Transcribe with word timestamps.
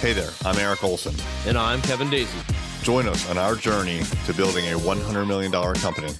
Hey 0.00 0.14
there, 0.14 0.30
I'm 0.46 0.56
Erik 0.56 0.82
Olson. 0.82 1.14
And 1.46 1.58
I'm 1.58 1.82
Kevin 1.82 2.08
Daisy. 2.08 2.38
Join 2.82 3.06
us 3.06 3.28
on 3.28 3.36
our 3.36 3.54
journey 3.54 4.00
to 4.24 4.32
building 4.32 4.64
a 4.72 4.78
$100 4.78 5.26
million 5.26 5.52
company. 5.52 6.10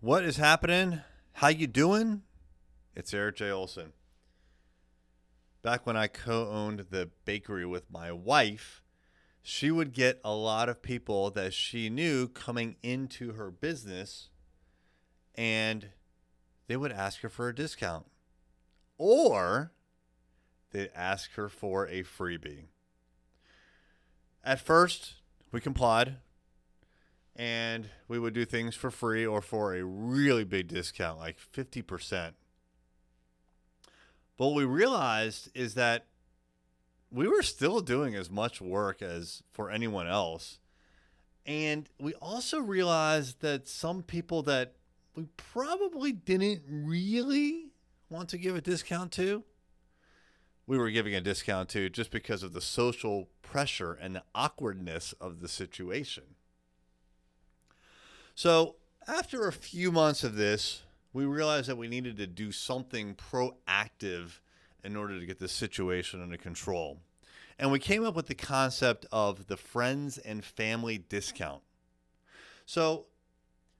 What 0.00 0.24
is 0.24 0.36
happening? 0.36 1.02
How 1.34 1.46
you 1.46 1.68
doing? 1.68 2.22
It's 2.96 3.14
Erik 3.14 3.36
J. 3.36 3.52
Olson. 3.52 3.92
Back 5.62 5.86
when 5.86 5.96
I 5.96 6.08
co-owned 6.08 6.86
the 6.90 7.10
bakery 7.24 7.64
with 7.64 7.88
my 7.88 8.10
wife, 8.10 8.82
she 9.42 9.70
would 9.70 9.92
get 9.92 10.20
a 10.24 10.34
lot 10.34 10.68
of 10.68 10.82
people 10.82 11.30
that 11.30 11.54
she 11.54 11.88
knew 11.88 12.26
coming 12.26 12.74
into 12.82 13.34
her 13.34 13.52
business 13.52 14.28
and 15.36 15.90
they 16.66 16.76
would 16.76 16.90
ask 16.90 17.20
her 17.20 17.28
for 17.28 17.48
a 17.48 17.54
discount 17.54 18.06
or 19.02 19.72
they'd 20.70 20.88
ask 20.94 21.32
her 21.32 21.48
for 21.48 21.88
a 21.88 22.04
freebie. 22.04 22.66
At 24.44 24.60
first, 24.60 25.14
we 25.50 25.60
complied 25.60 26.18
and 27.34 27.88
we 28.06 28.20
would 28.20 28.32
do 28.32 28.44
things 28.44 28.76
for 28.76 28.92
free 28.92 29.26
or 29.26 29.42
for 29.42 29.74
a 29.74 29.82
really 29.82 30.44
big 30.44 30.68
discount, 30.68 31.18
like 31.18 31.36
50%. 31.36 32.34
But 34.36 34.46
what 34.46 34.54
we 34.54 34.64
realized 34.64 35.50
is 35.52 35.74
that 35.74 36.06
we 37.10 37.26
were 37.26 37.42
still 37.42 37.80
doing 37.80 38.14
as 38.14 38.30
much 38.30 38.60
work 38.60 39.02
as 39.02 39.42
for 39.50 39.68
anyone 39.68 40.06
else. 40.06 40.60
And 41.44 41.88
we 41.98 42.14
also 42.14 42.60
realized 42.60 43.40
that 43.40 43.66
some 43.66 44.04
people 44.04 44.42
that 44.44 44.74
we 45.16 45.26
probably 45.36 46.12
didn't 46.12 46.62
really 46.68 47.71
want 48.12 48.28
to 48.28 48.38
give 48.38 48.54
a 48.54 48.60
discount 48.60 49.10
to, 49.12 49.42
we 50.66 50.78
were 50.78 50.90
giving 50.90 51.14
a 51.14 51.20
discount 51.20 51.68
to 51.70 51.88
just 51.88 52.10
because 52.10 52.42
of 52.42 52.52
the 52.52 52.60
social 52.60 53.28
pressure 53.40 53.94
and 53.94 54.14
the 54.14 54.22
awkwardness 54.34 55.12
of 55.14 55.40
the 55.40 55.48
situation. 55.48 56.24
So, 58.34 58.76
after 59.08 59.48
a 59.48 59.52
few 59.52 59.90
months 59.90 60.22
of 60.22 60.36
this, 60.36 60.82
we 61.12 61.24
realized 61.24 61.68
that 61.68 61.76
we 61.76 61.88
needed 61.88 62.16
to 62.18 62.26
do 62.26 62.52
something 62.52 63.16
proactive 63.16 64.40
in 64.84 64.96
order 64.96 65.18
to 65.18 65.26
get 65.26 65.38
the 65.38 65.48
situation 65.48 66.22
under 66.22 66.36
control. 66.36 67.00
And 67.58 67.70
we 67.70 67.78
came 67.78 68.04
up 68.04 68.14
with 68.14 68.26
the 68.26 68.34
concept 68.34 69.06
of 69.12 69.46
the 69.46 69.56
friends 69.56 70.18
and 70.18 70.44
family 70.44 70.98
discount. 70.98 71.62
So, 72.64 73.06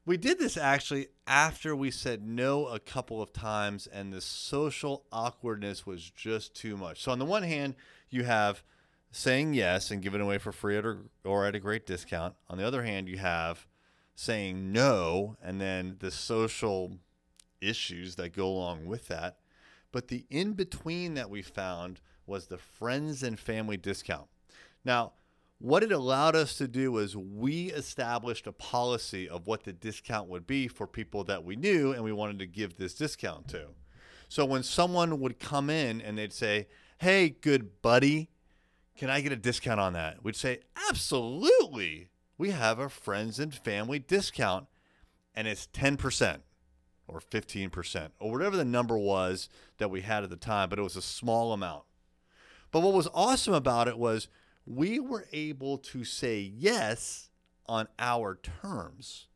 we 0.05 0.17
did 0.17 0.39
this 0.39 0.57
actually 0.57 1.09
after 1.27 1.77
we 1.77 1.91
said 1.91 2.27
no 2.27 2.67
a 2.67 2.81
couple 2.81 3.23
of 3.23 3.33
times 3.33 3.87
and 3.87 4.13
the 4.13 4.21
social 4.21 5.05
awkwardness 5.13 5.87
was 5.87 6.11
just 6.11 6.55
too 6.55 6.77
much. 6.77 7.03
So 7.03 7.13
on 7.13 7.19
the 7.19 7.25
one 7.25 7.45
hand, 7.45 7.75
you 8.11 8.25
have 8.25 8.63
saying 9.13 9.55
yes 9.55 9.91
and 9.91 10.03
giving 10.03 10.21
away 10.21 10.39
for 10.39 10.53
free 10.53 10.77
or, 10.77 10.99
or 11.25 11.47
at 11.47 11.55
a 11.55 11.61
great 11.61 11.87
discount. 11.87 12.35
On 12.49 12.59
the 12.59 12.67
other 12.67 12.83
hand, 12.83 13.09
you 13.09 13.19
have 13.19 13.67
saying 14.15 14.73
no 14.73 15.37
and 15.43 15.61
then 15.61 15.97
the 16.01 16.11
social 16.11 16.99
issues 17.61 18.17
that 18.17 18.35
go 18.35 18.47
along 18.47 18.87
with 18.87 19.09
that. 19.09 19.39
But 19.93 20.09
the 20.09 20.25
in 20.31 20.55
between 20.55 21.15
that 21.15 21.31
we 21.31 21.43
found 21.43 22.01
was 22.27 22.47
the 22.47 22.59
friends 22.59 23.23
and 23.23 23.39
family 23.39 23.77
discount. 23.77 24.27
Now, 24.85 25.13
what 25.63 25.85
it 25.85 25.93
allowed 25.93 26.35
us 26.35 26.57
to 26.57 26.67
do 26.67 26.91
was 26.91 27.17
we 27.17 27.71
established 27.71 28.49
a 28.49 28.53
policy 28.53 29.29
of 29.29 29.47
what 29.47 29.63
the 29.63 29.73
discount 29.73 30.29
would 30.29 30.45
be 30.45 30.67
for 30.67 30.89
people 30.89 31.23
that 31.23 31.45
we 31.45 31.55
knew 31.55 31.93
and 31.93 32.03
we 32.03 32.11
wanted 32.11 32.41
to 32.41 32.47
give 32.47 32.77
this 32.77 32.95
discount 32.95 33.47
to. 33.47 33.69
So 34.29 34.45
when 34.45 34.65
someone 34.65 35.21
would 35.21 35.39
come 35.39 35.71
in 35.71 36.01
and 36.01 36.19
they'd 36.19 36.33
say, 36.33 36.67
Hey, 36.99 37.29
good 37.29 37.81
buddy, 37.81 38.29
can 38.97 39.09
I 39.09 39.21
get 39.21 39.31
a 39.31 39.37
discount 39.37 39.79
on 39.79 39.93
that? 39.93 40.25
We'd 40.25 40.35
say, 40.35 40.63
Absolutely. 40.89 42.09
We 42.37 42.51
have 42.51 42.81
a 42.81 42.89
friends 42.89 43.39
and 43.39 43.55
family 43.55 44.01
discount 44.01 44.67
and 45.33 45.47
it's 45.47 45.69
10% 45.69 46.41
or 47.07 47.21
15% 47.21 48.09
or 48.19 48.33
whatever 48.33 48.57
the 48.57 48.65
number 48.65 48.99
was 48.99 49.49
that 49.79 49.93
we 49.93 50.01
had 50.01 50.25
at 50.25 50.31
the 50.31 50.37
time, 50.37 50.69
but 50.69 50.81
it 50.81 50.83
was 50.83 50.97
a 50.97 51.03
small 51.03 51.53
amount. 51.53 51.85
But 52.73 52.81
what 52.81 52.95
was 52.95 53.07
awesome 53.15 53.55
about 53.55 53.87
it 53.87 53.97
was 53.97 54.27
we 54.67 55.01
were 55.01 55.27
able 55.33 55.79
to 55.79 56.05
say 56.05 56.41
yes 56.41 57.31
on 57.67 57.89
our 57.99 58.39
terms. 58.61 59.27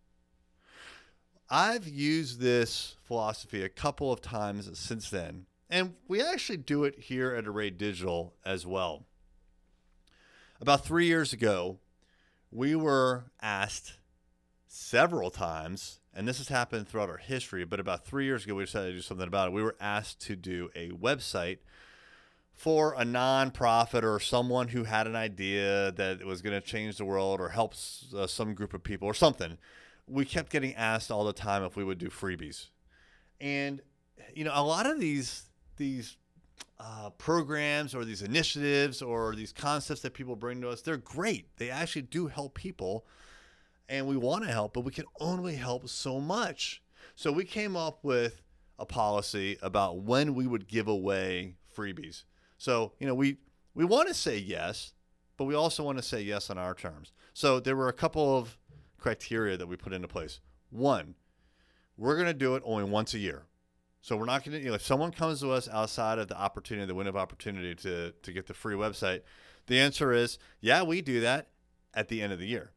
I've 1.48 1.87
used 1.87 2.41
this 2.41 2.97
philosophy 3.04 3.62
a 3.62 3.69
couple 3.69 4.12
of 4.12 4.20
times 4.20 4.69
since 4.78 5.10
then, 5.10 5.47
and 5.70 5.94
we 6.09 6.20
actually 6.20 6.59
do 6.59 6.84
it 6.84 6.98
here 6.98 7.34
at 7.34 7.47
Array 7.47 7.70
Digital 7.70 8.34
as 8.44 8.66
well. 8.66 9.04
About 10.60 10.84
three 10.84 11.06
years 11.06 11.32
ago, 11.32 11.78
we 12.50 12.75
were 12.75 13.26
asked 13.41 13.98
several 14.66 15.31
times, 15.31 16.00
and 16.14 16.26
this 16.26 16.38
has 16.38 16.48
happened 16.48 16.88
throughout 16.88 17.10
our 17.10 17.19
history, 17.19 17.64
but 17.64 17.78
about 17.78 18.04
three 18.04 18.25
years 18.25 18.44
ago, 18.44 18.54
we 18.54 18.64
decided 18.64 18.88
to 18.88 18.94
do 18.94 19.03
something 19.03 19.28
about 19.28 19.48
it. 19.48 19.53
We 19.53 19.62
were 19.62 19.76
asked 19.81 20.20
to 20.22 20.37
do 20.37 20.70
a 20.75 20.91
website 20.91 21.58
for 22.56 22.94
a 22.94 23.05
nonprofit 23.05 24.03
or 24.03 24.19
someone 24.19 24.69
who 24.69 24.84
had 24.84 25.06
an 25.06 25.15
idea 25.15 25.93
that 25.93 26.25
was 26.25 26.41
going 26.41 26.59
to 26.59 26.67
change 26.67 26.97
the 26.97 27.05
world 27.05 27.39
or 27.39 27.50
help 27.50 27.75
uh, 28.17 28.27
some 28.27 28.55
group 28.55 28.72
of 28.72 28.83
people 28.83 29.06
or 29.06 29.12
something, 29.15 29.59
we 30.09 30.25
kept 30.25 30.50
getting 30.50 30.75
asked 30.75 31.11
all 31.11 31.25
the 31.25 31.34
time 31.34 31.62
if 31.62 31.77
we 31.77 31.84
would 31.84 31.99
do 31.99 32.09
freebies. 32.09 32.69
And 33.41 33.83
you 34.34 34.44
know, 34.44 34.53
a 34.55 34.62
lot 34.62 34.87
of 34.87 34.99
these 34.99 35.43
these 35.77 36.17
uh, 36.81 37.11
programs 37.19 37.94
or 37.94 38.06
these 38.06 38.22
initiatives 38.22 39.03
or 39.03 39.34
these 39.34 39.53
concepts 39.53 40.00
that 40.00 40.15
people 40.15 40.34
bring 40.34 40.62
to 40.62 40.71
us, 40.71 40.81
they're 40.81 40.97
great. 40.97 41.55
They 41.59 41.71
actually 41.71 42.03
do 42.03 42.27
help 42.27 42.55
people, 42.55 43.05
and 43.88 44.06
we 44.06 44.17
want 44.17 44.44
to 44.44 44.50
help, 44.50 44.73
but 44.73 44.81
we 44.81 44.93
can 44.93 45.05
only 45.21 45.56
help 45.56 45.88
so 45.91 46.21
much. 46.21 46.83
So 47.15 47.31
we 47.33 47.44
came 47.44 47.77
up 47.77 47.99
with 48.03 48.41
a 48.78 48.87
policy 48.87 49.59
about 49.61 49.99
when 49.99 50.34
we 50.34 50.47
would 50.47 50.69
give 50.69 50.88
away 50.88 51.56
freebies. 51.75 52.25
So, 52.59 52.93
you 52.99 53.06
know, 53.06 53.15
we 53.15 53.39
we 53.75 53.84
want 53.84 54.09
to 54.09 54.15
say 54.15 54.39
yes, 54.39 54.93
but 55.37 55.44
we 55.44 55.55
also 55.55 55.83
want 55.83 55.99
to 55.99 56.03
say 56.03 56.22
yes 56.22 56.50
on 56.50 56.59
our 56.59 56.75
terms. 56.75 57.12
So 57.34 57.61
there 57.61 57.77
were 57.77 57.89
a 57.89 57.93
couple 57.93 58.39
of 58.39 58.56
criteria 58.99 59.56
that 59.56 59.67
we 59.67 59.77
put 59.77 59.93
into 59.93 60.09
place. 60.09 60.41
One, 60.71 61.15
we're 61.97 62.15
going 62.15 62.27
to 62.27 62.34
do 62.34 62.55
it 62.56 62.62
only 62.65 62.84
once 62.84 63.15
a 63.15 63.19
year. 63.19 63.44
So 64.00 64.17
we're 64.17 64.27
not 64.27 64.44
going 64.44 64.56
to, 64.56 64.62
you 64.62 64.69
know, 64.69 64.75
if 64.75 64.83
someone 64.83 65.11
comes 65.11 65.41
to 65.41 65.50
us 65.50 65.69
outside 65.69 66.19
of 66.19 66.28
the 66.28 66.39
opportunity, 66.39 66.87
the 66.87 66.94
window 66.94 67.11
of 67.11 67.17
opportunity 67.17 67.75
to, 67.75 68.12
to 68.12 68.33
get 68.33 68.47
the 68.47 68.55
free 68.55 68.77
website, 68.77 69.23
the 69.67 69.81
answer 69.81 70.12
is, 70.12 70.38
yeah, 70.61 70.83
we 70.83 71.03
do 71.03 71.21
that 71.21 71.49
at 71.93 72.09
the 72.09 72.23
end 72.23 72.33
of 72.33 72.38
the 72.38 72.47
year. 72.47 72.71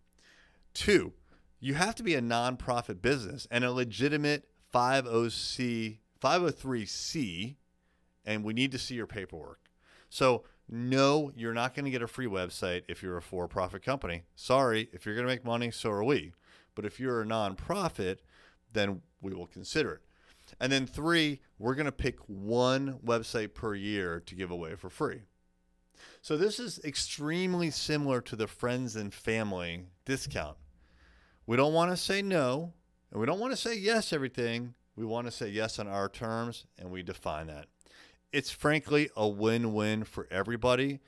Two, 0.74 1.14
you 1.60 1.76
have 1.76 1.96
to 1.96 2.04
be 2.04 2.16
a 2.16 2.22
nonprofit 2.22 3.02
business 3.02 3.48
and 3.52 3.64
a 3.64 3.72
legitimate 3.72 4.48
50C, 4.74 6.00
503C, 6.22 7.56
and 8.26 8.44
we 8.44 8.54
need 8.54 8.72
to 8.72 8.80
see 8.80 8.96
your 8.96 9.08
paperwork. 9.08 9.69
So, 10.10 10.44
no, 10.68 11.32
you're 11.36 11.54
not 11.54 11.74
going 11.74 11.86
to 11.86 11.92
get 11.92 12.02
a 12.02 12.08
free 12.08 12.28
website 12.28 12.84
if 12.88 13.02
you're 13.02 13.18
a 13.18 13.22
for 13.22 13.48
profit 13.48 13.84
company. 13.84 14.24
Sorry, 14.36 14.90
if 14.94 15.06
you're 15.06 15.16
going 15.16 15.28
to 15.28 15.34
make 15.34 15.46
money, 15.46 15.72
so 15.72 15.90
are 15.92 16.04
we. 16.04 16.34
But 16.76 16.86
if 16.86 17.00
you're 17.00 17.22
a 17.22 17.26
nonprofit, 17.26 18.18
then 18.72 19.02
we 19.22 19.34
will 19.34 19.48
consider 19.48 19.94
it. 19.94 20.02
And 20.60 20.72
then 20.72 20.86
three, 20.86 21.42
we're 21.58 21.76
going 21.76 21.86
to 21.86 21.92
pick 21.92 22.20
one 22.28 23.00
website 23.06 23.54
per 23.54 23.76
year 23.76 24.22
to 24.26 24.36
give 24.36 24.52
away 24.52 24.76
for 24.76 24.90
free. 24.90 25.22
So 26.22 26.38
this 26.38 26.60
is 26.60 26.80
extremely 26.84 27.72
similar 27.72 28.22
to 28.22 28.36
the 28.36 28.48
friends 28.48 28.96
and 28.96 29.14
family 29.14 29.86
discount. 30.06 30.58
We 31.46 31.58
don't 31.58 31.74
want 31.74 31.92
to 31.92 31.98
say 31.98 32.22
no, 32.22 32.74
and 33.12 33.20
we 33.20 33.26
don't 33.26 33.40
want 33.40 33.54
to 33.54 33.58
say 33.58 33.76
yes 33.76 34.14
everything. 34.14 34.76
We 34.96 35.06
want 35.06 35.28
to 35.28 35.32
say 35.32 35.50
yes 35.50 35.80
on 35.80 35.88
our 35.88 36.10
terms, 36.10 36.66
and 36.78 36.92
we 36.92 37.04
define 37.04 37.48
that 37.48 37.68
it's 38.32 38.52
frankly 38.52 39.10
a 39.16 39.28
win-win 39.28 40.04
for 40.04 40.28
everybody. 40.30 41.00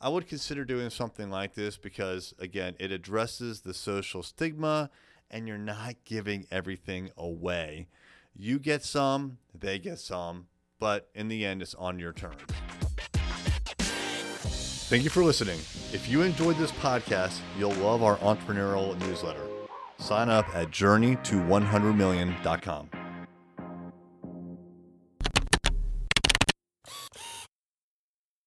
I 0.00 0.08
would 0.08 0.26
consider 0.26 0.64
doing 0.64 0.90
something 0.90 1.30
like 1.30 1.54
this 1.54 1.76
because 1.76 2.34
again, 2.38 2.74
it 2.78 2.90
addresses 2.90 3.60
the 3.60 3.74
social 3.74 4.22
stigma 4.22 4.90
and 5.30 5.48
you're 5.48 5.58
not 5.58 5.96
giving 6.04 6.46
everything 6.50 7.10
away. 7.16 7.88
You 8.34 8.58
get 8.58 8.84
some, 8.84 9.38
they 9.54 9.78
get 9.78 9.98
some, 9.98 10.46
but 10.78 11.08
in 11.14 11.28
the 11.28 11.44
end 11.44 11.62
it's 11.62 11.74
on 11.74 11.98
your 11.98 12.12
terms. 12.12 12.40
Thank 14.88 15.04
you 15.04 15.10
for 15.10 15.24
listening. 15.24 15.58
If 15.92 16.08
you 16.08 16.22
enjoyed 16.22 16.58
this 16.58 16.72
podcast, 16.72 17.38
you'll 17.56 17.72
love 17.74 18.02
our 18.02 18.16
entrepreneurial 18.16 18.98
newsletter. 19.00 19.46
Sign 19.98 20.28
up 20.28 20.46
at 20.54 20.70
journeyto100million.com. 20.70 22.90